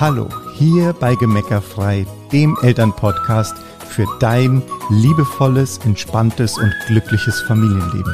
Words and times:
Hallo, 0.00 0.28
hier 0.56 0.92
bei 0.92 1.14
Gemeckerfrei, 1.14 2.04
dem 2.32 2.58
Elternpodcast 2.62 3.54
für 3.88 4.06
dein 4.18 4.60
liebevolles, 4.90 5.78
entspanntes 5.84 6.58
und 6.58 6.74
glückliches 6.88 7.40
Familienleben. 7.42 8.12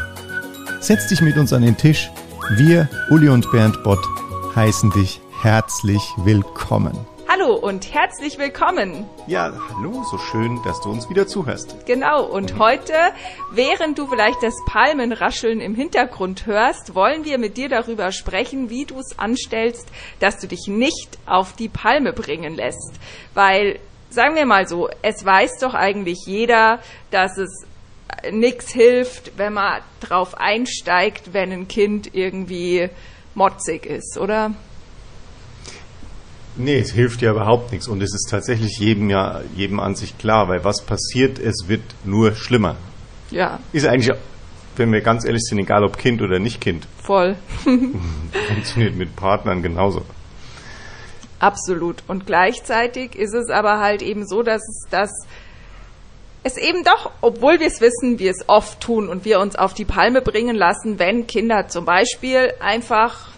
Setz 0.80 1.08
dich 1.08 1.22
mit 1.22 1.38
uns 1.38 1.54
an 1.54 1.62
den 1.62 1.78
Tisch. 1.78 2.10
Wir, 2.50 2.86
Uli 3.08 3.30
und 3.30 3.50
Bernd 3.50 3.82
Bott, 3.82 4.06
heißen 4.54 4.90
dich 4.90 5.22
herzlich 5.40 6.02
willkommen. 6.18 6.98
Hallo 7.50 7.66
und 7.66 7.92
herzlich 7.92 8.38
willkommen. 8.38 9.06
Ja, 9.26 9.52
hallo, 9.74 10.04
so 10.08 10.18
schön, 10.18 10.62
dass 10.62 10.80
du 10.82 10.88
uns 10.88 11.10
wieder 11.10 11.26
zuhörst. 11.26 11.84
Genau, 11.84 12.24
und 12.24 12.60
heute, 12.60 12.94
während 13.50 13.98
du 13.98 14.06
vielleicht 14.06 14.40
das 14.40 14.54
Palmenrascheln 14.66 15.60
im 15.60 15.74
Hintergrund 15.74 16.46
hörst, 16.46 16.94
wollen 16.94 17.24
wir 17.24 17.38
mit 17.38 17.56
dir 17.56 17.68
darüber 17.68 18.12
sprechen, 18.12 18.70
wie 18.70 18.84
du 18.84 19.00
es 19.00 19.18
anstellst, 19.18 19.88
dass 20.20 20.38
du 20.38 20.46
dich 20.46 20.68
nicht 20.68 21.18
auf 21.26 21.54
die 21.54 21.68
Palme 21.68 22.12
bringen 22.12 22.54
lässt. 22.54 22.92
Weil, 23.34 23.80
sagen 24.10 24.36
wir 24.36 24.46
mal 24.46 24.68
so, 24.68 24.88
es 25.02 25.24
weiß 25.24 25.58
doch 25.58 25.74
eigentlich 25.74 26.20
jeder, 26.26 26.78
dass 27.10 27.36
es 27.36 27.66
nichts 28.30 28.70
hilft, 28.70 29.36
wenn 29.38 29.54
man 29.54 29.80
drauf 29.98 30.38
einsteigt, 30.38 31.32
wenn 31.32 31.50
ein 31.50 31.66
Kind 31.66 32.14
irgendwie 32.14 32.90
motzig 33.34 33.86
ist, 33.86 34.18
oder? 34.18 34.52
Nee, 36.62 36.78
es 36.78 36.92
hilft 36.92 37.22
ja 37.22 37.30
überhaupt 37.32 37.72
nichts. 37.72 37.88
Und 37.88 38.02
es 38.02 38.14
ist 38.14 38.28
tatsächlich 38.30 38.78
jedem 38.78 39.10
ja, 39.10 39.40
jedem 39.56 39.80
an 39.80 39.94
sich 39.94 40.18
klar, 40.18 40.48
weil 40.48 40.64
was 40.64 40.82
passiert, 40.82 41.38
es 41.38 41.68
wird 41.68 41.82
nur 42.04 42.34
schlimmer. 42.34 42.76
Ja. 43.30 43.60
Ist 43.72 43.86
eigentlich, 43.86 44.14
wenn 44.76 44.92
wir 44.92 45.00
ganz 45.00 45.24
ehrlich 45.24 45.42
sind, 45.42 45.58
egal 45.58 45.84
ob 45.84 45.96
Kind 45.96 46.20
oder 46.22 46.38
nicht 46.38 46.60
Kind. 46.60 46.86
Voll. 47.02 47.36
Funktioniert 47.64 48.96
mit 48.96 49.16
Partnern 49.16 49.62
genauso. 49.62 50.02
Absolut. 51.38 52.02
Und 52.06 52.26
gleichzeitig 52.26 53.16
ist 53.16 53.34
es 53.34 53.48
aber 53.48 53.80
halt 53.80 54.02
eben 54.02 54.26
so, 54.26 54.42
dass 54.42 54.62
es 54.68 54.86
das 54.90 55.10
es 56.42 56.56
eben 56.56 56.84
doch, 56.84 57.10
obwohl 57.20 57.60
wir 57.60 57.66
es 57.66 57.80
wissen, 57.80 58.18
wir 58.18 58.30
es 58.30 58.48
oft 58.48 58.80
tun 58.80 59.08
und 59.08 59.24
wir 59.24 59.40
uns 59.40 59.56
auf 59.56 59.74
die 59.74 59.84
Palme 59.84 60.22
bringen 60.22 60.56
lassen, 60.56 60.98
wenn 60.98 61.26
Kinder 61.26 61.68
zum 61.68 61.84
Beispiel 61.84 62.54
einfach 62.60 63.28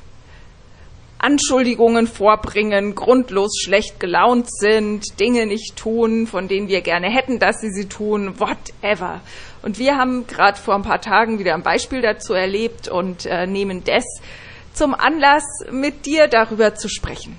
Anschuldigungen 1.23 2.09
vorbringen, 2.09 2.97
grundlos 2.97 3.53
schlecht 3.63 4.01
gelaunt 4.01 4.53
sind, 4.53 5.21
Dinge 5.21 5.47
nicht 5.47 5.77
tun, 5.77 6.27
von 6.27 6.49
denen 6.49 6.67
wir 6.69 6.81
gerne 6.81 7.09
hätten, 7.09 7.39
dass 7.39 7.61
sie 7.61 7.71
sie 7.71 7.89
tun, 7.89 8.41
whatever. 8.41 9.21
Und 9.63 9.79
wir 9.79 9.97
haben 9.97 10.27
gerade 10.27 10.59
vor 10.59 10.75
ein 10.75 10.83
paar 10.83 11.01
Tagen 11.01 11.39
wieder 11.39 11.55
ein 11.55 11.63
Beispiel 11.63 12.03
dazu 12.03 12.35
erlebt 12.35 12.89
und 12.89 13.25
äh, 13.27 13.47
nehmen 13.47 13.85
das 13.85 14.05
zum 14.75 14.95
Anlass, 14.95 15.45
mit 15.71 16.07
dir 16.07 16.27
darüber 16.27 16.75
zu 16.75 16.89
sprechen. 16.89 17.37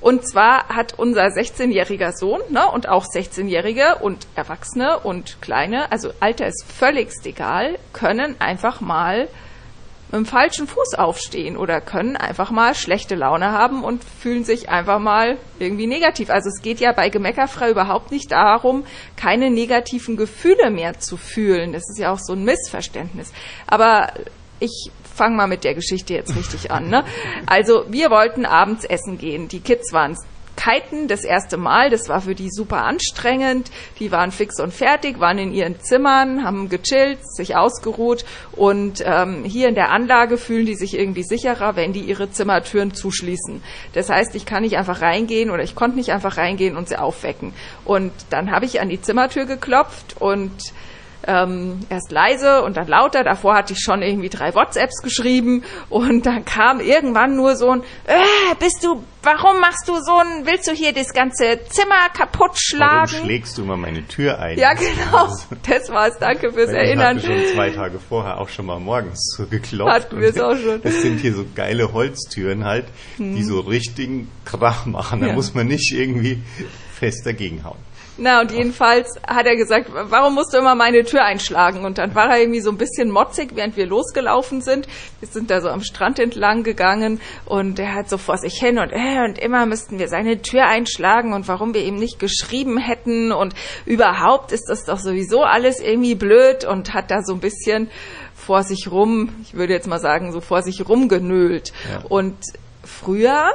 Und 0.00 0.28
zwar 0.28 0.68
hat 0.68 0.98
unser 0.98 1.26
16-jähriger 1.28 2.12
Sohn 2.12 2.40
ne, 2.50 2.68
und 2.70 2.88
auch 2.88 3.06
16-Jährige 3.06 3.96
und 4.02 4.26
Erwachsene 4.34 4.98
und 4.98 5.40
Kleine, 5.40 5.90
also 5.92 6.10
Alter 6.20 6.46
ist 6.46 6.66
völligst 6.66 7.24
egal, 7.24 7.78
können 7.92 8.38
einfach 8.40 8.80
mal 8.80 9.28
dem 10.14 10.26
falschen 10.26 10.66
Fuß 10.66 10.94
aufstehen 10.94 11.56
oder 11.56 11.80
können 11.80 12.16
einfach 12.16 12.50
mal 12.50 12.74
schlechte 12.74 13.14
Laune 13.14 13.52
haben 13.52 13.84
und 13.84 14.02
fühlen 14.04 14.44
sich 14.44 14.68
einfach 14.68 14.98
mal 14.98 15.38
irgendwie 15.58 15.86
negativ. 15.86 16.30
Also 16.30 16.48
es 16.48 16.62
geht 16.62 16.80
ja 16.80 16.92
bei 16.92 17.08
Gemeckerfrei 17.08 17.70
überhaupt 17.70 18.10
nicht 18.10 18.30
darum, 18.30 18.84
keine 19.16 19.50
negativen 19.50 20.16
Gefühle 20.16 20.70
mehr 20.70 20.98
zu 20.98 21.16
fühlen. 21.16 21.72
Das 21.72 21.82
ist 21.88 21.98
ja 21.98 22.12
auch 22.12 22.18
so 22.18 22.34
ein 22.34 22.44
Missverständnis. 22.44 23.32
Aber 23.66 24.12
ich 24.60 24.90
fange 25.14 25.36
mal 25.36 25.46
mit 25.46 25.64
der 25.64 25.74
Geschichte 25.74 26.14
jetzt 26.14 26.34
richtig 26.36 26.70
an. 26.70 26.88
Ne? 26.88 27.04
Also 27.46 27.84
wir 27.88 28.10
wollten 28.10 28.46
abends 28.46 28.84
essen 28.84 29.18
gehen. 29.18 29.48
Die 29.48 29.60
Kids 29.60 29.92
waren 29.92 30.16
Kiten 30.56 31.08
das 31.08 31.24
erste 31.24 31.56
Mal. 31.56 31.90
Das 31.90 32.08
war 32.08 32.20
für 32.20 32.34
die 32.34 32.50
super 32.50 32.84
anstrengend. 32.84 33.70
Die 33.98 34.12
waren 34.12 34.30
fix 34.30 34.60
und 34.60 34.72
fertig, 34.72 35.20
waren 35.20 35.38
in 35.38 35.52
ihren 35.52 35.80
Zimmern, 35.80 36.44
haben 36.44 36.68
gechillt, 36.68 37.18
sich 37.22 37.56
ausgeruht 37.56 38.24
und 38.52 39.02
ähm, 39.04 39.44
hier 39.44 39.68
in 39.68 39.74
der 39.74 39.90
Anlage 39.90 40.38
fühlen 40.38 40.66
die 40.66 40.76
sich 40.76 40.98
irgendwie 40.98 41.22
sicherer, 41.22 41.76
wenn 41.76 41.92
die 41.92 42.00
ihre 42.00 42.30
Zimmertüren 42.30 42.94
zuschließen. 42.94 43.62
Das 43.92 44.10
heißt, 44.10 44.34
ich 44.34 44.46
kann 44.46 44.62
nicht 44.62 44.76
einfach 44.76 45.00
reingehen 45.00 45.50
oder 45.50 45.62
ich 45.62 45.74
konnte 45.74 45.96
nicht 45.96 46.12
einfach 46.12 46.36
reingehen 46.36 46.76
und 46.76 46.88
sie 46.88 46.96
aufwecken. 46.96 47.52
Und 47.84 48.12
dann 48.30 48.50
habe 48.50 48.64
ich 48.64 48.80
an 48.80 48.88
die 48.88 49.00
Zimmertür 49.00 49.44
geklopft 49.44 50.16
und 50.20 50.52
ähm, 51.26 51.80
erst 51.90 52.10
leise 52.12 52.62
und 52.62 52.76
dann 52.76 52.88
lauter. 52.88 53.24
Davor 53.24 53.54
hatte 53.54 53.72
ich 53.72 53.80
schon 53.80 54.02
irgendwie 54.02 54.28
drei 54.28 54.54
WhatsApps 54.54 55.02
geschrieben 55.02 55.62
und 55.88 56.26
dann 56.26 56.44
kam 56.44 56.80
irgendwann 56.80 57.36
nur 57.36 57.56
so 57.56 57.70
ein, 57.70 57.80
äh, 58.06 58.54
bist 58.58 58.82
du, 58.84 59.02
warum 59.22 59.60
machst 59.60 59.88
du 59.88 59.94
so 60.00 60.16
ein, 60.18 60.46
willst 60.46 60.66
du 60.68 60.72
hier 60.72 60.92
das 60.92 61.12
ganze 61.12 61.60
Zimmer 61.68 62.08
kaputt 62.16 62.52
schlagen? 62.56 63.10
Warum 63.12 63.24
schlägst 63.26 63.58
du 63.58 63.64
mal 63.64 63.76
meine 63.76 64.06
Tür 64.06 64.38
ein? 64.38 64.58
Ja, 64.58 64.72
genau. 64.74 65.28
Das 65.68 65.88
war's. 65.90 66.18
Danke 66.18 66.52
fürs 66.52 66.68
Weil 66.70 66.76
Erinnern. 66.76 67.18
Ich 67.18 67.24
hatte 67.28 67.40
schon 67.44 67.54
zwei 67.54 67.70
Tage 67.70 67.98
vorher 67.98 68.38
auch 68.38 68.48
schon 68.48 68.66
mal 68.66 68.78
morgens 68.80 69.34
so 69.36 69.46
geklopft. 69.46 69.92
Hatten 69.92 70.20
wir 70.20 70.28
es 70.28 70.40
auch 70.40 70.56
schon. 70.56 70.82
Das 70.82 71.02
sind 71.02 71.20
hier 71.20 71.34
so 71.34 71.44
geile 71.54 71.92
Holztüren 71.92 72.64
halt, 72.64 72.86
die 73.18 73.42
so 73.42 73.60
richtigen 73.60 74.30
Krach 74.44 74.86
machen. 74.86 75.20
Da 75.20 75.28
Ja. 75.28 75.32
muss 75.32 75.54
man 75.54 75.66
nicht 75.66 75.92
irgendwie 75.92 76.42
fest 76.92 77.26
dagegen 77.26 77.64
hauen. 77.64 77.78
Na, 78.16 78.40
und 78.40 78.52
jedenfalls 78.52 79.18
hat 79.26 79.46
er 79.46 79.56
gesagt, 79.56 79.90
warum 79.92 80.34
musst 80.34 80.54
du 80.54 80.58
immer 80.58 80.76
meine 80.76 81.04
Tür 81.04 81.24
einschlagen? 81.24 81.84
Und 81.84 81.98
dann 81.98 82.14
war 82.14 82.30
er 82.30 82.40
irgendwie 82.40 82.60
so 82.60 82.70
ein 82.70 82.78
bisschen 82.78 83.10
motzig, 83.10 83.50
während 83.54 83.76
wir 83.76 83.86
losgelaufen 83.86 84.60
sind. 84.60 84.86
Wir 85.18 85.28
sind 85.28 85.50
da 85.50 85.60
so 85.60 85.68
am 85.68 85.82
Strand 85.82 86.20
entlang 86.20 86.62
gegangen 86.62 87.20
und 87.44 87.78
er 87.80 87.94
hat 87.94 88.08
so 88.08 88.16
vor 88.16 88.38
sich 88.38 88.54
hin 88.54 88.78
und, 88.78 88.90
äh, 88.90 89.24
und 89.24 89.38
immer 89.38 89.66
müssten 89.66 89.98
wir 89.98 90.08
seine 90.08 90.42
Tür 90.42 90.66
einschlagen 90.66 91.32
und 91.32 91.48
warum 91.48 91.74
wir 91.74 91.82
ihm 91.82 91.96
nicht 91.96 92.20
geschrieben 92.20 92.78
hätten 92.78 93.32
und 93.32 93.54
überhaupt 93.84 94.52
ist 94.52 94.66
das 94.68 94.84
doch 94.84 94.98
sowieso 94.98 95.42
alles 95.42 95.80
irgendwie 95.80 96.14
blöd 96.14 96.64
und 96.64 96.94
hat 96.94 97.10
da 97.10 97.22
so 97.22 97.34
ein 97.34 97.40
bisschen 97.40 97.90
vor 98.34 98.62
sich 98.62 98.90
rum, 98.90 99.30
ich 99.42 99.54
würde 99.54 99.72
jetzt 99.72 99.88
mal 99.88 100.00
sagen, 100.00 100.32
so 100.32 100.40
vor 100.40 100.62
sich 100.62 100.88
rumgenölt. 100.88 101.72
Ja. 101.90 102.04
Und 102.08 102.36
früher 102.84 103.50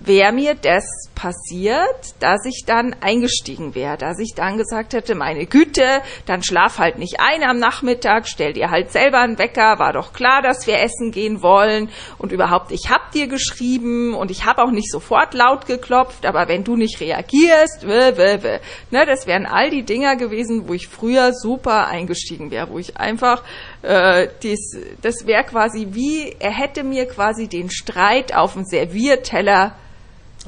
wäre 0.00 0.32
mir 0.32 0.54
das 0.54 0.84
passiert, 1.14 2.14
dass 2.20 2.46
ich 2.46 2.64
dann 2.66 2.96
eingestiegen 3.00 3.74
wäre, 3.74 3.98
dass 3.98 4.18
ich 4.18 4.32
dann 4.34 4.56
gesagt 4.56 4.94
hätte, 4.94 5.14
meine 5.14 5.44
Güte, 5.44 6.02
dann 6.24 6.42
schlaf 6.42 6.78
halt 6.78 6.98
nicht 6.98 7.20
ein 7.20 7.42
am 7.42 7.58
Nachmittag, 7.58 8.26
stell 8.26 8.54
dir 8.54 8.70
halt 8.70 8.90
selber 8.90 9.18
einen 9.18 9.38
Wecker, 9.38 9.78
war 9.78 9.92
doch 9.92 10.14
klar, 10.14 10.40
dass 10.40 10.66
wir 10.66 10.80
essen 10.80 11.12
gehen 11.12 11.42
wollen 11.42 11.90
und 12.16 12.32
überhaupt, 12.32 12.72
ich 12.72 12.88
hab 12.88 13.12
dir 13.12 13.26
geschrieben 13.26 14.14
und 14.14 14.30
ich 14.30 14.46
habe 14.46 14.62
auch 14.62 14.70
nicht 14.70 14.90
sofort 14.90 15.34
laut 15.34 15.66
geklopft, 15.66 16.24
aber 16.24 16.48
wenn 16.48 16.64
du 16.64 16.76
nicht 16.76 17.00
reagierst, 17.00 17.86
wö, 17.86 18.16
wö, 18.16 18.42
wö. 18.42 18.58
Ne, 18.90 19.04
das 19.04 19.26
wären 19.26 19.44
all 19.44 19.68
die 19.68 19.82
Dinger 19.82 20.16
gewesen, 20.16 20.68
wo 20.68 20.72
ich 20.72 20.88
früher 20.88 21.34
super 21.34 21.86
eingestiegen 21.86 22.50
wäre, 22.50 22.70
wo 22.70 22.78
ich 22.78 22.96
einfach, 22.96 23.42
äh, 23.82 24.28
dies, 24.42 24.78
das 25.02 25.26
wäre 25.26 25.44
quasi 25.44 25.88
wie, 25.90 26.34
er 26.38 26.52
hätte 26.52 26.82
mir 26.82 27.06
quasi 27.06 27.46
den 27.46 27.70
Streit 27.70 28.34
auf 28.34 28.54
dem 28.54 28.64
Servierteller 28.64 29.74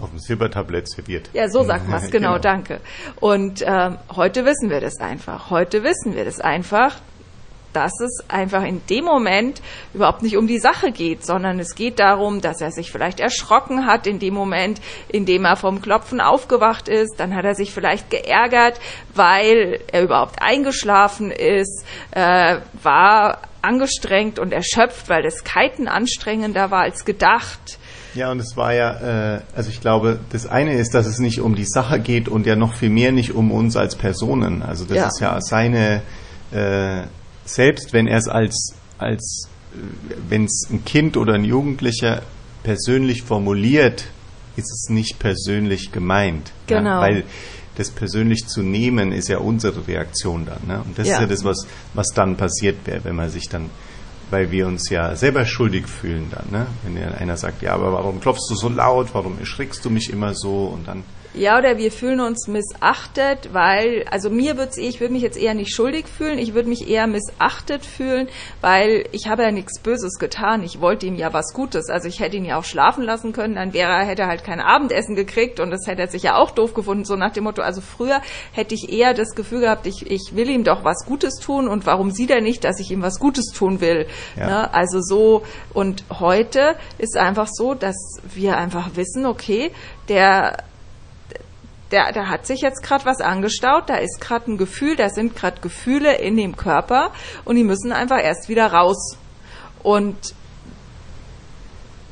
Auf 0.00 0.10
dem 0.10 0.18
Silbertablett 0.18 0.88
serviert. 0.88 1.28
ja, 1.34 1.48
so 1.48 1.64
sagt 1.64 1.86
man 1.88 2.02
es, 2.02 2.10
genau, 2.10 2.38
danke. 2.38 2.80
Und 3.20 3.62
ähm, 3.66 3.98
heute 4.16 4.44
wissen 4.46 4.70
wir 4.70 4.80
das 4.80 4.98
einfach. 5.00 5.50
Heute 5.50 5.84
wissen 5.84 6.16
wir 6.16 6.24
das 6.24 6.40
einfach, 6.40 6.96
dass 7.72 8.00
es 8.00 8.24
einfach 8.28 8.62
in 8.64 8.84
dem 8.86 9.04
Moment 9.04 9.60
überhaupt 9.94 10.22
nicht 10.22 10.36
um 10.36 10.46
die 10.46 10.58
Sache 10.58 10.92
geht, 10.92 11.24
sondern 11.24 11.58
es 11.58 11.74
geht 11.74 11.98
darum, 11.98 12.40
dass 12.40 12.60
er 12.60 12.70
sich 12.70 12.90
vielleicht 12.90 13.20
erschrocken 13.20 13.86
hat 13.86 14.06
in 14.06 14.18
dem 14.18 14.34
Moment, 14.34 14.80
in 15.08 15.26
dem 15.26 15.44
er 15.44 15.56
vom 15.56 15.80
Klopfen 15.80 16.20
aufgewacht 16.20 16.88
ist. 16.88 17.18
Dann 17.18 17.34
hat 17.34 17.44
er 17.44 17.54
sich 17.54 17.72
vielleicht 17.72 18.10
geärgert, 18.10 18.78
weil 19.14 19.80
er 19.90 20.02
überhaupt 20.02 20.40
eingeschlafen 20.40 21.30
ist, 21.30 21.84
äh, 22.12 22.58
war 22.82 23.42
angestrengt 23.62 24.38
und 24.38 24.52
erschöpft, 24.52 25.08
weil 25.08 25.22
das 25.22 25.44
Kiten 25.44 25.88
anstrengender 25.88 26.70
war 26.70 26.82
als 26.82 27.04
gedacht. 27.04 27.78
Ja, 28.14 28.30
und 28.30 28.40
es 28.40 28.56
war 28.56 28.74
ja, 28.74 29.36
äh, 29.36 29.40
also 29.56 29.70
ich 29.70 29.80
glaube, 29.80 30.18
das 30.30 30.46
eine 30.46 30.74
ist, 30.74 30.94
dass 30.94 31.06
es 31.06 31.18
nicht 31.18 31.40
um 31.40 31.54
die 31.54 31.64
Sache 31.64 31.98
geht 32.00 32.28
und 32.28 32.46
ja 32.46 32.56
noch 32.56 32.74
viel 32.74 32.90
mehr 32.90 33.12
nicht 33.12 33.32
um 33.32 33.50
uns 33.50 33.76
als 33.76 33.96
Personen. 33.96 34.62
Also 34.62 34.84
das 34.84 34.96
Ja. 34.96 35.06
ist 35.06 35.20
ja 35.20 35.40
seine, 35.40 36.02
äh, 36.52 37.02
selbst 37.44 37.92
wenn 37.92 38.06
er 38.06 38.18
es 38.18 38.28
als, 38.28 38.74
als 38.98 39.48
wenn 40.28 40.44
es 40.44 40.66
ein 40.70 40.84
Kind 40.84 41.16
oder 41.16 41.34
ein 41.34 41.44
Jugendlicher 41.44 42.22
persönlich 42.62 43.22
formuliert, 43.22 44.04
ist 44.56 44.70
es 44.70 44.90
nicht 44.90 45.18
persönlich 45.18 45.92
gemeint. 45.92 46.52
Genau. 46.66 46.90
Ja, 46.90 47.00
weil 47.00 47.24
das 47.76 47.88
persönlich 47.88 48.46
zu 48.46 48.62
nehmen, 48.62 49.12
ist 49.12 49.28
ja 49.28 49.38
unsere 49.38 49.88
Reaktion 49.88 50.44
dann. 50.44 50.58
Ne? 50.66 50.82
Und 50.84 50.98
das 50.98 51.08
Ja. 51.08 51.14
ist 51.14 51.20
ja 51.22 51.26
das, 51.26 51.42
was, 51.44 51.66
was 51.94 52.08
dann 52.14 52.36
passiert 52.36 52.76
wäre, 52.84 53.02
wenn 53.04 53.16
man 53.16 53.30
sich 53.30 53.48
dann 53.48 53.70
weil 54.32 54.50
wir 54.50 54.66
uns 54.66 54.88
ja 54.88 55.14
selber 55.14 55.44
schuldig 55.44 55.86
fühlen 55.86 56.30
dann, 56.30 56.46
ne? 56.50 56.66
Wenn 56.82 56.96
einer 57.14 57.36
sagt, 57.36 57.62
ja, 57.62 57.74
aber 57.74 57.92
warum 57.92 58.20
klopfst 58.20 58.48
du 58.48 58.54
so 58.54 58.68
laut, 58.68 59.08
warum 59.12 59.38
erschrickst 59.38 59.84
du 59.84 59.90
mich 59.90 60.10
immer 60.10 60.34
so 60.34 60.64
und 60.64 60.88
dann 60.88 61.04
Ja, 61.34 61.58
oder 61.58 61.78
wir 61.78 61.90
fühlen 61.90 62.20
uns 62.20 62.46
missachtet, 62.46 63.54
weil, 63.54 64.04
also 64.10 64.28
mir 64.28 64.58
würde 64.58 64.78
ich 64.78 65.00
würde 65.00 65.14
mich 65.14 65.22
jetzt 65.22 65.38
eher 65.38 65.54
nicht 65.54 65.74
schuldig 65.74 66.06
fühlen, 66.06 66.38
ich 66.38 66.52
würde 66.52 66.68
mich 66.68 66.88
eher 66.88 67.06
missachtet 67.06 67.86
fühlen, 67.86 68.28
weil 68.60 69.06
ich 69.12 69.28
habe 69.28 69.42
ja 69.42 69.50
nichts 69.50 69.80
Böses 69.80 70.18
getan. 70.18 70.62
Ich 70.62 70.80
wollte 70.80 71.06
ihm 71.06 71.16
ja 71.16 71.32
was 71.32 71.54
Gutes. 71.54 71.88
Also 71.88 72.08
ich 72.08 72.20
hätte 72.20 72.36
ihn 72.36 72.44
ja 72.44 72.58
auch 72.58 72.64
schlafen 72.64 73.02
lassen 73.04 73.32
können, 73.32 73.54
dann 73.54 73.72
wäre 73.72 73.90
er, 73.92 74.04
hätte 74.04 74.22
er 74.22 74.28
halt 74.28 74.44
kein 74.44 74.60
Abendessen 74.60 75.16
gekriegt 75.16 75.58
und 75.58 75.70
das 75.70 75.86
hätte 75.86 76.02
er 76.02 76.08
sich 76.08 76.22
ja 76.22 76.36
auch 76.36 76.50
doof 76.50 76.74
gefunden, 76.74 77.04
so 77.06 77.16
nach 77.16 77.32
dem 77.32 77.44
Motto, 77.44 77.62
also 77.62 77.80
früher 77.80 78.20
hätte 78.52 78.74
ich 78.74 78.92
eher 78.92 79.14
das 79.14 79.34
Gefühl 79.34 79.60
gehabt, 79.60 79.86
ich, 79.86 80.10
ich 80.10 80.32
will 80.34 80.50
ihm 80.50 80.64
doch 80.64 80.84
was 80.84 81.06
Gutes 81.06 81.36
tun 81.36 81.66
und 81.66 81.86
warum 81.86 82.10
sieht 82.10 82.30
er 82.30 82.42
nicht, 82.42 82.64
dass 82.64 82.78
ich 82.78 82.90
ihm 82.90 83.00
was 83.00 83.18
Gutes 83.18 83.46
tun 83.46 83.80
will? 83.80 84.06
Ja. 84.36 84.46
Ne? 84.46 84.74
Also 84.74 85.00
so, 85.00 85.44
und 85.72 86.04
heute 86.10 86.76
ist 86.98 87.16
einfach 87.16 87.48
so, 87.50 87.72
dass 87.72 87.96
wir 88.22 88.58
einfach 88.58 88.96
wissen, 88.96 89.24
okay, 89.24 89.70
der 90.08 90.58
der, 91.92 92.12
da 92.12 92.28
hat 92.28 92.46
sich 92.46 92.60
jetzt 92.60 92.82
gerade 92.82 93.04
was 93.04 93.20
angestaut, 93.20 93.88
da 93.88 93.96
ist 93.96 94.20
gerade 94.20 94.50
ein 94.50 94.58
Gefühl, 94.58 94.96
da 94.96 95.08
sind 95.08 95.36
gerade 95.36 95.60
Gefühle 95.60 96.16
in 96.16 96.36
dem 96.36 96.56
Körper 96.56 97.12
und 97.44 97.56
die 97.56 97.64
müssen 97.64 97.92
einfach 97.92 98.22
erst 98.22 98.48
wieder 98.48 98.72
raus. 98.72 99.16
Und 99.82 100.34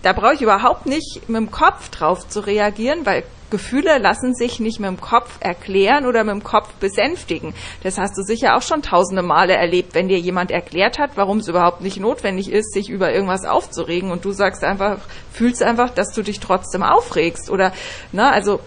da 0.03 0.13
brauche 0.13 0.35
ich 0.35 0.43
überhaupt 0.43 0.87
nicht 0.87 1.29
mit 1.29 1.37
dem 1.37 1.51
Kopf 1.51 1.89
drauf 1.91 2.29
zu 2.29 2.41
reagieren, 2.41 3.05
weil 3.05 3.25
Gefühle 3.51 3.99
lassen 3.99 4.35
sich 4.35 4.61
nicht 4.61 4.79
mit 4.79 4.89
dem 4.89 5.01
Kopf 5.01 5.39
erklären 5.41 6.07
oder 6.07 6.25
mit 6.25 6.35
dem 6.35 6.45
Kopf 6.45 6.73
besänftigen. 6.75 7.53
Das 7.83 7.99
hast 7.99 8.17
du 8.17 8.23
sicher 8.23 8.57
auch 8.57 8.63
schon 8.63 8.81
tausende 8.81 9.23
Male 9.23 9.55
erlebt, 9.55 9.95
wenn 9.95 10.09
dir 10.09 10.19
jemand 10.19 10.53
erklärt 10.53 10.99
hat, 10.99 11.17
warum 11.17 11.39
es 11.39 11.49
überhaupt 11.49 11.81
nicht 11.81 11.99
notwendig 11.99 12.51
ist, 12.51 12.73
sich 12.73 12.89
über 12.89 13.13
irgendwas 13.13 13.45
aufzuregen 13.45 14.13
und 14.13 14.25
du 14.25 14.31
sagst 14.31 14.63
einfach, 14.63 14.99
fühlst 15.33 15.63
einfach, 15.63 15.91
dass 15.91 16.13
du 16.15 16.23
dich 16.23 16.39
trotzdem 16.41 16.83
aufregst 16.83 17.51
oder, 17.51 17.73
ne, 18.13 18.31
also, 18.31 18.61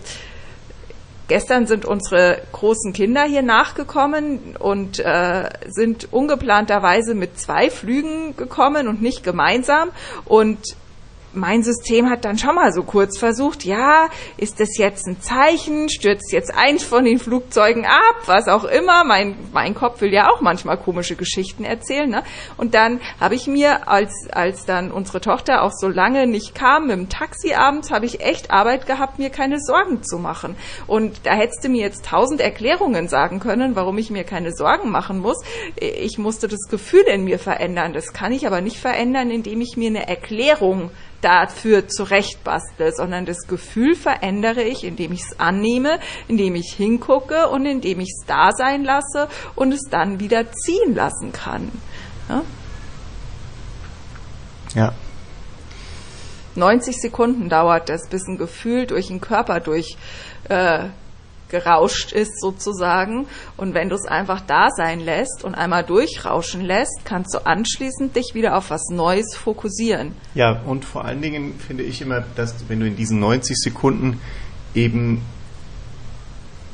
Gestern 1.34 1.66
sind 1.66 1.84
unsere 1.84 2.44
großen 2.52 2.94
Kinder 2.94 3.24
hier 3.24 3.42
nachgekommen 3.42 4.56
und 4.56 5.00
äh, 5.00 5.50
sind 5.68 6.14
ungeplanterweise 6.14 7.16
mit 7.16 7.40
zwei 7.40 7.72
Flügen 7.72 8.38
gekommen 8.38 8.88
und 8.88 9.02
nicht 9.02 9.24
gemeinsam. 9.24 9.90
Und 10.26 10.60
mein 11.34 11.64
System 11.64 12.10
hat 12.10 12.26
dann 12.26 12.38
schon 12.38 12.56
mal 12.56 12.72
so 12.72 12.84
kurz 12.84 13.18
versucht, 13.18 13.66
ja, 13.66 14.08
ist 14.38 14.60
das 14.60 14.78
jetzt 14.78 15.08
ein 15.08 15.22
Zeichen, 15.22 15.90
stürzt 15.90 16.32
jetzt 16.32 16.54
eins 16.54 16.84
von 16.84 17.06
den 17.06 17.20
Flugzeugen 17.20 17.86
ab, 17.86 18.24
was 18.26 18.48
auch 18.48 18.64
immer. 18.64 19.04
Mein, 19.04 19.36
mein 19.52 19.74
Kopf 19.74 20.02
will 20.02 20.14
ja 20.14 20.30
auch 20.30 20.42
manchmal 20.42 20.78
komische 20.78 21.16
Geschichten 21.16 21.64
erzählen. 21.64 22.10
Ne? 22.10 22.24
Und 22.58 22.76
dann 22.76 23.02
habe 23.20 23.36
ich 23.36 23.48
mir, 23.48 23.88
als, 23.88 24.28
als 24.32 24.66
dann 24.66 24.92
unsere 24.92 25.22
Tochter 25.22 25.64
auch 25.64 25.72
so 25.72 25.88
lange 25.88 26.28
nicht 26.28 26.56
kam, 26.56 26.88
mit 26.88 26.98
dem 26.98 27.10
Taxi 27.10 27.54
abends, 27.54 27.92
habe 27.92 28.06
ich 28.06 28.22
echt 28.22 28.52
Arbeit 28.52 28.86
gehabt, 28.86 29.20
mir 29.20 29.30
keine 29.30 29.60
Sorgen 29.60 30.04
zu 30.04 30.18
machen. 30.18 30.56
Und 30.88 31.26
da 31.26 31.34
hättest 31.34 31.64
du 31.64 31.70
mir 31.70 31.82
jetzt 31.82 32.06
tausend 32.06 32.42
Erklärungen 32.42 33.08
sagen 33.08 33.40
können, 33.40 33.76
warum 33.76 33.98
ich 33.98 34.10
mir 34.10 34.24
keine 34.24 34.54
Sorgen 34.54 34.92
machen 34.92 35.20
muss. 35.20 35.42
Ich 35.80 36.18
musste 36.18 36.48
das 36.48 36.68
Gefühl 36.70 37.04
in 37.04 37.24
mir 37.24 37.40
verändern. 37.40 37.94
Das 37.94 38.14
kann 38.14 38.32
ich 38.32 38.46
aber 38.46 38.62
nicht 38.62 38.78
verändern, 38.78 39.32
indem 39.32 39.62
ich 39.62 39.78
mir 39.78 39.90
eine 39.90 40.08
Erklärung 40.08 40.92
dafür 41.24 41.88
zurechtbastle, 41.88 42.92
sondern 42.94 43.25
das 43.25 43.48
Gefühl 43.48 43.96
verändere 43.96 44.64
ich, 44.64 44.84
indem 44.84 45.12
ich 45.12 45.22
es 45.22 45.40
annehme, 45.40 46.00
indem 46.28 46.56
ich 46.56 46.74
hingucke 46.75 47.50
und 47.50 47.66
indem 47.66 48.00
ich 48.00 48.10
es 48.10 48.25
da 48.28 48.52
sein 48.52 48.84
lasse 48.84 49.28
und 49.56 49.74
es 49.74 49.84
dann 49.90 50.20
wieder 50.20 50.52
ziehen 50.52 50.96
lassen 50.96 51.31
kann. 51.31 51.72
Ja. 52.30 52.42
ja. 54.75 54.94
90 56.56 57.02
Sekunden 57.02 57.50
dauert 57.50 57.90
das, 57.90 58.08
bis 58.10 58.28
ein 58.28 58.38
Gefühl 58.38 58.86
durch 58.86 59.08
den 59.08 59.22
Körper 59.22 59.60
durch 59.60 59.98
äh, 60.50 60.90
gerauscht 61.54 62.12
ist 62.12 62.42
sozusagen. 62.42 63.28
Und 63.58 63.76
wenn 63.76 63.90
du 63.90 63.96
es 63.96 64.06
einfach 64.06 64.42
da 64.42 64.70
sein 64.76 65.00
lässt 65.00 65.44
und 65.44 65.54
einmal 65.54 65.84
durchrauschen 65.84 66.62
lässt, 66.62 67.06
kannst 67.06 67.34
du 67.36 67.46
anschließend 67.46 68.16
dich 68.16 68.32
wieder 68.34 68.58
auf 68.58 68.72
was 68.72 68.90
Neues 68.90 69.36
fokussieren. 69.36 70.14
Ja, 70.34 70.62
und 70.66 70.84
vor 70.84 71.06
allen 71.06 71.22
Dingen 71.22 71.60
finde 71.60 71.84
ich 71.84 72.02
immer, 72.02 72.24
dass 72.36 72.68
wenn 72.68 72.80
du 72.80 72.88
in 72.88 72.96
diesen 72.96 73.20
90 73.20 73.56
Sekunden 73.56 74.20
eben 74.74 75.22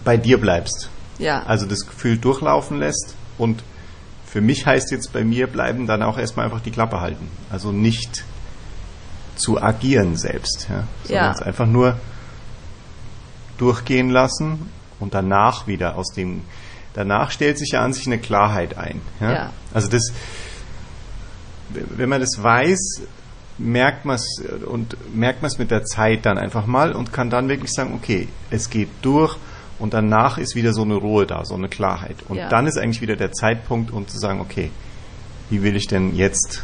bei 0.05 0.15
dir 0.15 0.39
bleibst. 0.39 0.89
Ja. 1.17 1.43
Also 1.43 1.65
das 1.65 1.85
Gefühl 1.85 2.17
durchlaufen 2.17 2.79
lässt 2.79 3.15
und 3.37 3.61
für 4.25 4.39
mich 4.39 4.65
heißt 4.65 4.91
jetzt 4.91 5.11
bei 5.11 5.25
mir 5.25 5.47
bleiben 5.47 5.87
dann 5.87 6.03
auch 6.03 6.17
erstmal 6.17 6.45
einfach 6.45 6.61
die 6.61 6.71
Klappe 6.71 7.01
halten. 7.01 7.27
Also 7.49 7.73
nicht 7.73 8.23
zu 9.35 9.61
agieren 9.61 10.15
selbst, 10.15 10.67
ja, 10.69 10.87
sondern 11.03 11.25
ja. 11.25 11.31
es 11.31 11.41
einfach 11.41 11.65
nur 11.65 11.97
durchgehen 13.59 14.09
lassen 14.09 14.69
und 14.99 15.13
danach 15.13 15.67
wieder 15.67 15.95
aus 15.95 16.11
dem, 16.13 16.41
danach 16.93 17.31
stellt 17.31 17.57
sich 17.57 17.71
ja 17.71 17.81
an 17.81 17.93
sich 17.93 18.07
eine 18.07 18.19
Klarheit 18.19 18.77
ein. 18.77 19.01
Ja? 19.19 19.31
ja. 19.31 19.49
Also 19.73 19.89
das, 19.89 20.11
wenn 21.69 22.09
man 22.09 22.21
das 22.21 22.41
weiß, 22.41 23.01
merkt 23.57 24.05
man 24.05 24.15
es 24.15 24.41
und 24.65 24.97
merkt 25.15 25.41
man 25.41 25.51
es 25.51 25.57
mit 25.57 25.69
der 25.69 25.83
Zeit 25.83 26.25
dann 26.25 26.37
einfach 26.37 26.65
mal 26.65 26.93
und 26.93 27.11
kann 27.11 27.29
dann 27.29 27.49
wirklich 27.49 27.71
sagen, 27.71 27.93
okay, 27.93 28.27
es 28.49 28.69
geht 28.69 28.89
durch 29.01 29.37
und 29.79 29.93
danach 29.93 30.37
ist 30.37 30.55
wieder 30.55 30.73
so 30.73 30.81
eine 30.81 30.95
Ruhe 30.95 31.25
da, 31.25 31.45
so 31.45 31.55
eine 31.55 31.69
Klarheit. 31.69 32.17
Und 32.27 32.37
ja. 32.37 32.49
dann 32.49 32.67
ist 32.67 32.77
eigentlich 32.77 33.01
wieder 33.01 33.15
der 33.15 33.31
Zeitpunkt, 33.31 33.91
um 33.91 34.07
zu 34.07 34.17
sagen, 34.17 34.41
okay, 34.41 34.71
wie 35.49 35.63
will 35.63 35.75
ich 35.75 35.87
denn 35.87 36.15
jetzt 36.15 36.63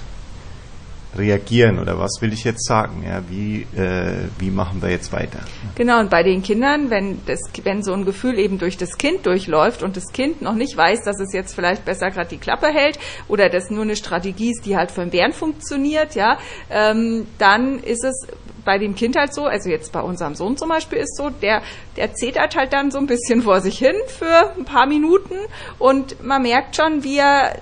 reagieren 1.18 1.80
oder 1.80 1.98
was 2.00 2.22
will 2.22 2.34
ich 2.34 2.44
jetzt 2.44 2.66
sagen? 2.66 3.04
Ja, 3.08 3.22
wie, 3.30 3.66
äh, 3.78 4.28
wie 4.40 4.52
machen 4.52 4.82
wir 4.82 4.90
jetzt 4.90 5.12
weiter? 5.12 5.40
Genau, 5.76 6.00
und 6.00 6.10
bei 6.10 6.24
den 6.24 6.44
Kindern, 6.44 6.90
wenn, 6.90 7.20
das, 7.26 7.40
wenn 7.64 7.84
so 7.84 7.94
ein 7.94 8.06
Gefühl 8.06 8.40
eben 8.40 8.58
durch 8.58 8.78
das 8.78 8.98
Kind 8.98 9.26
durchläuft 9.26 9.84
und 9.84 9.98
das 9.98 10.12
Kind 10.12 10.42
noch 10.42 10.56
nicht 10.56 10.76
weiß, 10.76 11.04
dass 11.04 11.20
es 11.20 11.34
jetzt 11.34 11.56
vielleicht 11.56 11.86
besser 11.86 12.12
gerade 12.12 12.30
die 12.30 12.38
Klappe 12.38 12.68
hält 12.68 13.00
oder 13.28 13.50
dass 13.50 13.70
nur 13.70 13.84
eine 13.84 13.96
Strategie 13.96 14.52
ist, 14.52 14.66
die 14.66 14.76
halt 14.76 14.92
für 14.92 15.02
den 15.02 15.12
Bären 15.12 15.34
funktioniert, 15.34 16.16
ja, 16.16 16.38
ähm, 16.70 17.28
dann 17.38 17.80
ist 17.80 18.04
es 18.04 18.28
bei 18.66 18.80
dem 18.80 18.96
Kind 18.96 19.16
halt 19.16 19.34
so, 19.34 19.46
also 19.46 19.70
jetzt 19.70 19.92
bei 19.92 20.02
unserem 20.02 20.36
Sohn 20.36 20.58
zum 20.58 20.70
Beispiel 20.70 20.98
ist 20.98 21.16
so, 21.16 21.30
der, 21.30 21.62
der 21.96 22.14
zetert 22.14 22.56
halt 22.56 22.74
dann 22.74 22.92
so 22.92 22.98
ein 22.98 23.06
bisschen 23.06 23.44
vor 23.44 23.62
sich 23.62 23.78
hin 23.78 23.96
für 24.08 24.54
ein 24.58 24.66
paar 24.66 24.88
Minuten 24.88 25.36
und 25.78 26.22
man 26.24 26.42
merkt 26.42 26.76
schon, 26.76 27.04
wie 27.04 27.20
er 27.20 27.56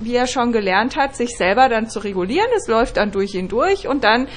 wie 0.00 0.14
er 0.14 0.26
schon 0.26 0.52
gelernt 0.52 0.96
hat, 0.96 1.16
sich 1.16 1.36
selber 1.36 1.68
dann 1.68 1.88
zu 1.88 2.00
regulieren. 2.00 2.48
Es 2.56 2.68
läuft 2.68 2.96
dann 2.96 3.10
durch 3.10 3.34
ihn 3.34 3.48
durch 3.48 3.86
und 3.88 4.04
dann 4.04 4.28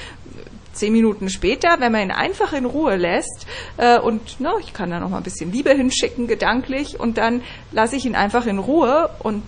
zehn 0.72 0.92
Minuten 0.92 1.28
später, 1.28 1.76
wenn 1.80 1.92
man 1.92 2.02
ihn 2.02 2.10
einfach 2.10 2.52
in 2.52 2.64
Ruhe 2.64 2.96
lässt 2.96 3.46
äh, 3.76 3.98
und 3.98 4.40
ne, 4.40 4.52
ich 4.60 4.72
kann 4.72 4.90
da 4.90 5.00
noch 5.00 5.10
mal 5.10 5.18
ein 5.18 5.22
bisschen 5.22 5.52
Liebe 5.52 5.70
hinschicken 5.70 6.26
gedanklich 6.28 6.98
und 6.98 7.18
dann 7.18 7.42
lasse 7.72 7.96
ich 7.96 8.06
ihn 8.06 8.14
einfach 8.14 8.46
in 8.46 8.58
Ruhe 8.58 9.10
und 9.18 9.42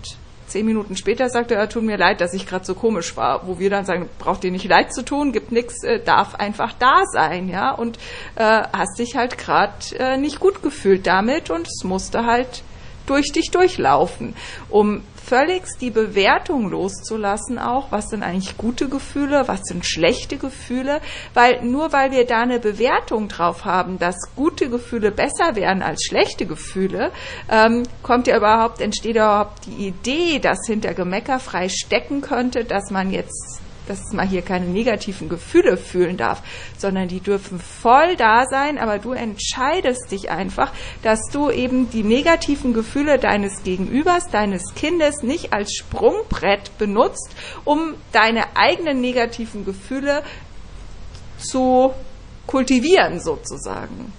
zehn 0.47 0.65
Minuten 0.65 0.97
später 0.97 1.29
sagt 1.29 1.51
er, 1.51 1.69
tut 1.69 1.83
mir 1.83 1.97
leid, 1.97 2.19
dass 2.19 2.33
ich 2.33 2.45
gerade 2.45 2.65
so 2.65 2.75
komisch 2.75 3.15
war, 3.15 3.47
wo 3.47 3.57
wir 3.57 3.69
dann 3.69 3.85
sagen, 3.85 4.09
braucht 4.19 4.43
dir 4.43 4.51
nicht 4.51 4.65
leid 4.65 4.93
zu 4.93 5.03
tun, 5.03 5.31
gibt 5.31 5.51
nichts, 5.51 5.83
äh, 5.83 6.03
darf 6.03 6.35
einfach 6.35 6.73
da 6.77 7.03
sein, 7.05 7.47
ja 7.47 7.71
und 7.71 7.97
äh, 8.35 8.63
hast 8.73 8.99
dich 8.99 9.15
halt 9.15 9.37
gerade 9.37 9.73
äh, 9.97 10.17
nicht 10.17 10.39
gut 10.39 10.61
gefühlt 10.61 11.07
damit 11.07 11.49
und 11.49 11.67
es 11.67 11.83
musste 11.85 12.25
halt 12.25 12.63
durch 13.05 13.31
dich 13.31 13.51
durchlaufen, 13.51 14.35
um 14.69 15.01
völlig 15.31 15.63
die 15.79 15.91
Bewertung 15.91 16.69
loszulassen 16.69 17.57
auch, 17.57 17.89
was 17.89 18.09
sind 18.09 18.21
eigentlich 18.21 18.57
gute 18.57 18.89
Gefühle, 18.89 19.47
was 19.47 19.61
sind 19.63 19.85
schlechte 19.85 20.35
Gefühle, 20.37 20.99
weil 21.33 21.63
nur 21.63 21.93
weil 21.93 22.11
wir 22.11 22.25
da 22.25 22.41
eine 22.41 22.59
Bewertung 22.59 23.29
drauf 23.29 23.63
haben, 23.63 23.97
dass 23.97 24.17
gute 24.35 24.69
Gefühle 24.69 25.09
besser 25.09 25.55
wären 25.55 25.83
als 25.83 26.03
schlechte 26.03 26.45
Gefühle, 26.45 27.13
ähm, 27.49 27.83
kommt 28.03 28.27
ja 28.27 28.35
überhaupt, 28.35 28.81
entsteht 28.81 29.15
überhaupt 29.15 29.65
die 29.67 29.87
Idee, 29.87 30.39
dass 30.39 30.67
hinter 30.67 30.93
Gemeckerfrei 30.93 31.69
stecken 31.69 32.19
könnte, 32.19 32.65
dass 32.65 32.91
man 32.91 33.09
jetzt 33.11 33.61
dass 33.91 34.13
man 34.13 34.27
hier 34.27 34.41
keine 34.41 34.67
negativen 34.67 35.27
Gefühle 35.27 35.75
fühlen 35.75 36.15
darf, 36.15 36.41
sondern 36.77 37.09
die 37.09 37.19
dürfen 37.19 37.59
voll 37.59 38.15
da 38.15 38.45
sein, 38.45 38.77
aber 38.77 38.99
du 38.99 39.11
entscheidest 39.11 40.11
dich 40.11 40.29
einfach, 40.31 40.71
dass 41.03 41.19
du 41.31 41.49
eben 41.49 41.89
die 41.89 42.03
negativen 42.03 42.73
Gefühle 42.73 43.19
deines 43.19 43.63
Gegenübers, 43.63 44.29
deines 44.29 44.73
Kindes 44.75 45.23
nicht 45.23 45.51
als 45.51 45.73
Sprungbrett 45.75 46.77
benutzt, 46.77 47.35
um 47.65 47.95
deine 48.13 48.55
eigenen 48.55 49.01
negativen 49.01 49.65
Gefühle 49.65 50.23
zu 51.37 51.93
kultivieren 52.47 53.19
sozusagen. 53.19 54.13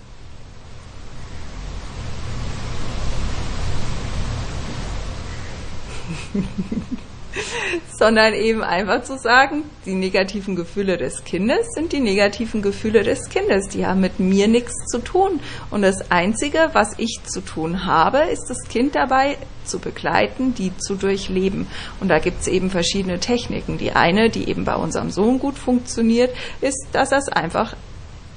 sondern 7.99 8.35
eben 8.35 8.63
einfach 8.63 9.03
zu 9.03 9.19
sagen, 9.19 9.65
die 9.87 9.95
negativen 9.95 10.57
Gefühle 10.57 10.97
des 10.97 11.25
Kindes 11.25 11.67
sind 11.75 11.93
die 11.93 12.01
negativen 12.01 12.63
Gefühle 12.63 13.03
des 13.03 13.29
Kindes. 13.29 13.69
Die 13.69 13.87
haben 13.87 14.01
mit 14.01 14.21
mir 14.21 14.49
nichts 14.49 14.87
zu 14.91 14.99
tun. 14.99 15.41
Und 15.71 15.83
das 15.83 16.11
Einzige, 16.11 16.71
was 16.73 16.99
ich 16.99 17.21
zu 17.25 17.41
tun 17.41 17.87
habe, 17.87 18.19
ist 18.31 18.49
das 18.49 18.69
Kind 18.69 18.95
dabei 18.95 19.37
zu 19.65 19.79
begleiten, 19.79 20.55
die 20.55 20.77
zu 20.77 20.95
durchleben. 20.95 21.67
Und 22.01 22.09
da 22.09 22.19
gibt 22.19 22.41
es 22.41 22.49
eben 22.49 22.71
verschiedene 22.71 23.21
Techniken. 23.21 23.79
Die 23.79 23.93
eine, 23.93 24.31
die 24.31 24.49
eben 24.49 24.65
bei 24.65 24.75
unserem 24.75 25.11
Sohn 25.11 25.39
gut 25.39 25.59
funktioniert, 25.59 26.35
ist, 26.61 26.89
dass 26.93 27.13
er 27.13 27.19
es 27.19 27.29
einfach 27.29 27.77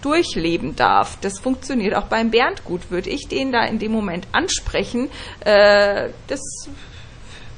durchleben 0.02 0.76
darf. 0.76 1.18
Das 1.22 1.40
funktioniert 1.40 1.96
auch 1.96 2.06
beim 2.06 2.30
Bernd 2.30 2.64
gut. 2.64 2.92
Würde 2.92 3.10
ich 3.10 3.28
den 3.28 3.52
da 3.52 3.66
in 3.66 3.80
dem 3.80 3.92
Moment 3.92 4.28
ansprechen, 4.32 5.10
äh, 5.44 6.10
das 6.28 6.40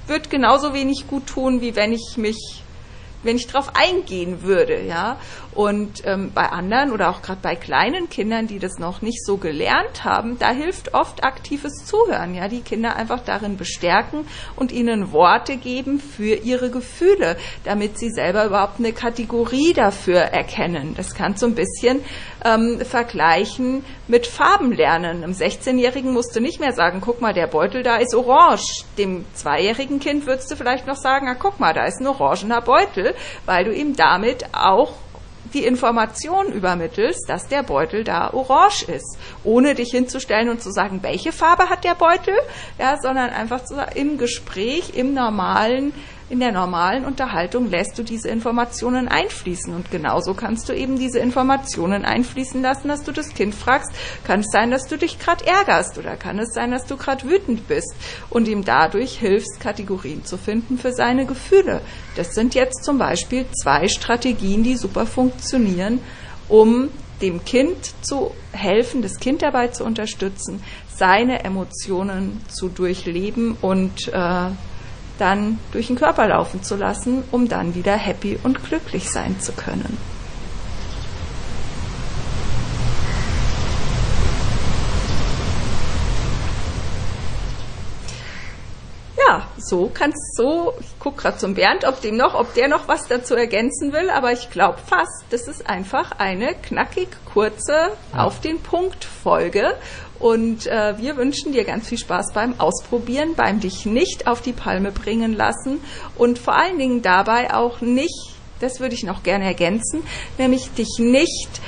wird 0.07 0.29
genauso 0.29 0.73
wenig 0.73 1.05
gut 1.07 1.27
tun, 1.27 1.61
wie 1.61 1.75
wenn 1.75 1.93
ich 1.93 2.17
mich 2.17 2.63
wenn 3.24 3.36
ich 3.38 3.47
darauf 3.47 3.71
eingehen 3.75 4.43
würde, 4.43 4.83
ja. 4.83 5.17
Und 5.53 6.03
ähm, 6.05 6.31
bei 6.36 6.50
anderen 6.50 6.91
oder 6.91 7.09
auch 7.09 7.24
gerade 7.24 7.39
bei 7.41 7.55
kleinen 7.55 8.09
Kindern, 8.09 8.45
die 8.45 8.59
das 8.59 8.77
noch 8.77 9.01
nicht 9.01 9.25
so 9.25 9.38
gelernt 9.38 10.03
haben, 10.03 10.38
da 10.38 10.51
hilft 10.51 10.93
oft 10.93 11.24
aktives 11.24 11.83
Zuhören, 11.86 12.36
ja, 12.36 12.47
die 12.47 12.62
Kinder 12.62 12.95
einfach 12.95 13.21
darin 13.21 13.57
bestärken 13.57 14.27
und 14.55 14.71
ihnen 14.71 15.12
Worte 15.12 15.57
geben 15.57 16.00
für 16.00 16.36
ihre 16.36 16.69
Gefühle, 16.69 17.38
damit 17.63 17.97
sie 17.97 18.12
selber 18.12 18.45
überhaupt 18.45 18.79
eine 18.79 18.93
Kategorie 18.93 19.74
dafür 19.74 20.19
erkennen. 20.19 20.93
Das 20.95 21.15
kann 21.15 21.36
so 21.38 21.47
ein 21.47 21.55
bisschen 21.55 22.03
ähm, 22.45 22.79
vergleichen 22.81 23.83
mit 24.07 24.27
Farbenlernen. 24.27 25.24
Einem 25.24 25.33
16-Jährigen 25.33 26.13
musst 26.13 26.36
du 26.36 26.39
nicht 26.39 26.59
mehr 26.59 26.71
sagen, 26.71 27.01
guck 27.01 27.19
mal, 27.19 27.33
der 27.33 27.47
Beutel 27.47 27.83
da 27.83 27.97
ist 27.97 28.15
orange. 28.15 28.86
Dem 28.97 29.25
zweijährigen 29.33 30.00
Kind 30.00 30.25
würdest 30.25 30.51
du 30.51 30.55
vielleicht 30.55 30.88
noch 30.88 30.95
sagen, 30.95 31.27
ah, 31.27 31.36
guck 31.38 31.59
mal, 31.59 31.74
da 31.74 31.86
ist 31.86 32.00
ein 32.00 32.07
orangener 32.07 32.62
Beutel, 32.62 33.06
weil 33.45 33.65
du 33.65 33.73
ihm 33.73 33.95
damit 33.95 34.45
auch 34.53 34.93
die 35.53 35.65
Information 35.65 36.51
übermittelst, 36.51 37.29
dass 37.29 37.47
der 37.47 37.63
Beutel 37.63 38.03
da 38.03 38.33
orange 38.33 38.83
ist, 38.83 39.17
ohne 39.43 39.75
dich 39.75 39.91
hinzustellen 39.91 40.49
und 40.49 40.61
zu 40.61 40.71
sagen, 40.71 40.99
welche 41.03 41.31
Farbe 41.31 41.69
hat 41.69 41.83
der 41.83 41.95
Beutel, 41.95 42.35
ja, 42.77 42.97
sondern 43.01 43.29
einfach 43.29 43.63
zu, 43.63 43.75
im 43.95 44.17
Gespräch, 44.17 44.91
im 44.95 45.13
normalen 45.13 45.93
in 46.29 46.39
der 46.39 46.51
normalen 46.51 47.05
Unterhaltung 47.05 47.69
lässt 47.69 47.98
du 47.98 48.03
diese 48.03 48.27
Informationen 48.27 49.07
einfließen. 49.07 49.74
Und 49.74 49.91
genauso 49.91 50.34
kannst 50.34 50.67
du 50.67 50.74
eben 50.74 50.98
diese 51.00 51.19
Informationen 51.19 52.03
einfließen 52.03 52.62
lassen, 52.62 52.89
dass 52.89 53.03
du 53.03 53.12
das 53.13 53.34
Kind 53.34 53.55
fragst, 53.55 53.91
kann 54.25 54.41
es 54.41 54.48
sein, 54.51 54.69
dass 54.69 54.88
du 54.88 54.98
dich 54.98 55.19
gerade 55.19 55.46
ärgerst 55.46 55.98
oder 55.98 56.17
kann 56.17 56.39
es 56.39 56.53
sein, 56.53 56.72
dass 56.72 56.86
du 56.86 56.98
gerade 56.98 57.29
wütend 57.29 57.67
bist 57.67 57.96
und 58.29 58.48
ihm 58.48 58.65
dadurch 58.65 59.17
hilfst, 59.17 59.62
Kategorien 59.62 60.25
zu 60.25 60.38
finden 60.38 60.77
für 60.77 60.91
seine 60.91 61.25
Gefühle. 61.25 61.81
Das 62.15 62.34
sind 62.34 62.55
jetzt 62.55 62.84
zum 62.84 62.98
Beispiel 62.98 63.46
zwei 63.51 63.88
Strategien, 63.88 64.63
die 64.63 64.75
super 64.75 65.05
funktionieren, 65.05 66.01
um 66.50 66.89
dem 67.22 67.43
Kind 67.46 67.93
zu 68.01 68.31
helfen, 68.51 69.01
das 69.01 69.19
Kind 69.19 69.41
dabei 69.41 69.69
zu 69.69 69.84
unterstützen, 69.84 70.62
seine 70.93 71.43
Emotionen 71.43 72.41
zu 72.48 72.69
durchleben 72.69 73.57
und 73.62 74.07
äh, 74.10 74.50
dann 75.17 75.59
durch 75.71 75.88
den 75.88 75.95
Körper 75.95 76.27
laufen 76.27 76.63
zu 76.63 76.75
lassen, 76.75 77.24
um 77.31 77.47
dann 77.47 77.75
wieder 77.75 77.95
happy 77.95 78.39
und 78.43 78.63
glücklich 78.63 79.09
sein 79.09 79.39
zu 79.39 79.51
können. 79.51 79.97
Ja, 89.27 89.47
so 89.57 89.91
kannst 89.93 90.38
so, 90.38 90.74
ich 90.79 91.00
gucke 91.00 91.24
gerade 91.24 91.38
zum 91.38 91.53
Bernd, 91.53 91.86
ob 91.86 92.00
dem 92.01 92.15
noch, 92.15 92.33
ob 92.33 92.53
der 92.53 92.69
noch 92.69 92.88
was 92.88 93.07
dazu 93.07 93.36
ergänzen 93.36 93.91
will, 93.91 94.09
aber 94.09 94.31
ich 94.31 94.50
glaube 94.51 94.77
fast, 94.86 95.25
das 95.31 95.47
ist 95.47 95.67
einfach 95.67 96.13
eine 96.17 96.53
knackig 96.53 97.09
kurze 97.25 97.91
ja. 98.13 98.24
auf 98.24 98.39
den 98.39 98.62
Punkt 98.62 99.03
Folge 99.03 99.75
und 100.19 100.67
äh, 100.67 100.97
wir 100.97 101.17
wünschen 101.17 101.51
dir 101.51 101.63
ganz 101.63 101.88
viel 101.88 101.97
Spaß 101.97 102.33
beim 102.33 102.59
Ausprobieren, 102.59 103.36
beim 103.36 103.59
dich 103.59 103.86
nicht 103.86 104.27
auf 104.27 104.41
die 104.41 104.53
Palme 104.53 104.91
bringen 104.91 105.33
lassen 105.33 105.79
und 106.17 106.39
vor 106.39 106.55
allen 106.55 106.77
Dingen 106.77 107.01
dabei 107.01 107.53
auch 107.53 107.81
nicht, 107.81 108.36
das 108.59 108.79
würde 108.79 108.95
ich 108.95 109.03
noch 109.03 109.24
gerne 109.24 109.45
ergänzen, 109.45 110.03
nämlich 110.38 110.71
dich 110.71 110.97
nicht 111.00 111.62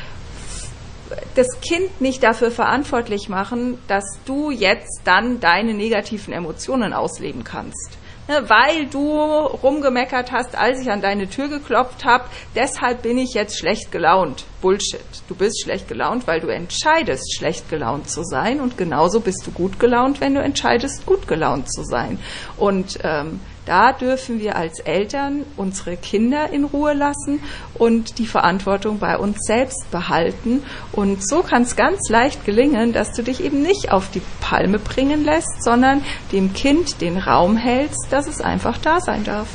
das 1.35 1.59
Kind 1.61 2.01
nicht 2.01 2.23
dafür 2.23 2.51
verantwortlich 2.51 3.29
machen, 3.29 3.77
dass 3.87 4.05
du 4.25 4.51
jetzt 4.51 5.01
dann 5.05 5.39
deine 5.39 5.73
negativen 5.73 6.33
Emotionen 6.33 6.93
ausleben 6.93 7.43
kannst. 7.43 7.98
Weil 8.29 8.85
du 8.85 9.19
rumgemeckert 9.19 10.31
hast, 10.31 10.55
als 10.55 10.81
ich 10.81 10.91
an 10.91 11.01
deine 11.01 11.27
Tür 11.27 11.47
geklopft 11.47 12.05
habe, 12.05 12.25
deshalb 12.55 13.01
bin 13.01 13.17
ich 13.17 13.33
jetzt 13.33 13.57
schlecht 13.57 13.91
gelaunt. 13.91 14.45
Bullshit. 14.61 15.01
Du 15.27 15.33
bist 15.33 15.63
schlecht 15.63 15.87
gelaunt, 15.87 16.27
weil 16.27 16.39
du 16.39 16.47
entscheidest, 16.47 17.35
schlecht 17.35 17.69
gelaunt 17.69 18.09
zu 18.09 18.23
sein. 18.23 18.59
Und 18.59 18.77
genauso 18.77 19.19
bist 19.19 19.47
du 19.47 19.51
gut 19.51 19.79
gelaunt, 19.79 20.21
wenn 20.21 20.35
du 20.35 20.41
entscheidest, 20.41 21.07
gut 21.07 21.27
gelaunt 21.27 21.71
zu 21.71 21.83
sein. 21.83 22.19
Und 22.57 22.99
ähm, 23.03 23.39
da 23.69 23.93
dürfen 23.93 24.39
wir 24.39 24.55
als 24.55 24.79
Eltern 24.79 25.45
unsere 25.55 25.95
Kinder 25.95 26.49
in 26.51 26.63
Ruhe 26.63 26.93
lassen 26.93 27.39
und 27.75 28.17
die 28.17 28.25
Verantwortung 28.25 28.97
bei 28.97 29.15
uns 29.15 29.37
selbst 29.45 29.91
behalten. 29.91 30.63
Und 30.91 31.19
so 31.29 31.43
kann 31.43 31.61
es 31.61 31.75
ganz 31.75 32.09
leicht 32.09 32.45
gelingen, 32.45 32.93
dass 32.93 33.13
du 33.13 33.21
dich 33.21 33.43
eben 33.43 33.61
nicht 33.61 33.91
auf 33.91 34.09
die 34.09 34.23
Palme 34.41 34.79
bringen 34.79 35.23
lässt, 35.23 35.63
sondern 35.63 36.03
dem 36.31 36.51
Kind 36.53 36.99
den 36.99 37.19
Raum 37.19 37.57
hältst, 37.57 38.07
dass 38.09 38.25
es 38.25 38.41
einfach 38.41 38.79
da 38.79 39.01
sein 39.01 39.23
darf. 39.23 39.47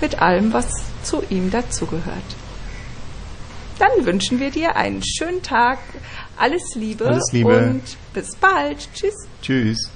Mit 0.00 0.20
allem, 0.20 0.52
was 0.52 0.66
zu 1.04 1.22
ihm 1.30 1.52
dazugehört. 1.52 2.34
Dann 3.78 4.06
wünschen 4.06 4.40
wir 4.40 4.50
dir 4.50 4.74
einen 4.74 5.04
schönen 5.04 5.42
Tag, 5.44 5.78
alles 6.36 6.74
Liebe, 6.74 7.06
alles 7.06 7.30
Liebe. 7.30 7.56
und 7.56 7.82
bis 8.12 8.34
bald. 8.34 8.88
Tschüss. 8.92 9.14
Tschüss. 9.40 9.88